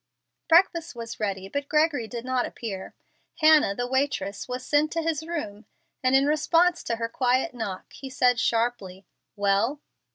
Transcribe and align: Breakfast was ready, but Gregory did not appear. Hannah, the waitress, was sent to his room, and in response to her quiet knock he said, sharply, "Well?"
Breakfast 0.49 0.95
was 0.95 1.19
ready, 1.19 1.47
but 1.47 1.69
Gregory 1.69 2.07
did 2.07 2.25
not 2.25 2.47
appear. 2.47 2.95
Hannah, 3.39 3.75
the 3.75 3.85
waitress, 3.85 4.47
was 4.47 4.65
sent 4.65 4.91
to 4.93 5.03
his 5.03 5.21
room, 5.21 5.65
and 6.03 6.15
in 6.15 6.25
response 6.25 6.81
to 6.85 6.95
her 6.95 7.07
quiet 7.07 7.53
knock 7.53 7.93
he 7.93 8.09
said, 8.09 8.39
sharply, 8.39 9.05
"Well?" 9.35 9.79